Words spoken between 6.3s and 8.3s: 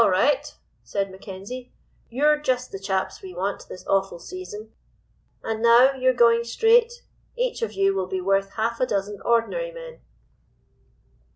straight, each of you will be